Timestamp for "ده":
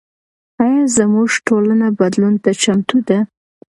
3.07-3.17